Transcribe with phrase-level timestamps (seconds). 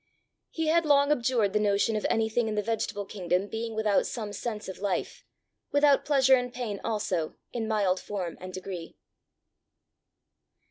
[0.49, 4.33] He had long abjured the notion of anything in the vegetable kingdom being without some
[4.33, 5.23] sense of life,
[5.71, 8.97] without pleasure and pain also, in mild form and degree.